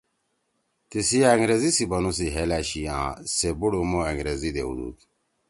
[0.89, 4.97] تیِسی أنگریزی سی بنُو سی ہیل أشی آں سےبُوڑ عُمُو أنگریزی دیؤدُود